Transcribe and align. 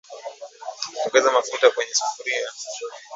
Ongeza 1.05 1.35
mafuta 1.35 1.71
kwenye 1.73 1.93
sufuria 1.99 2.49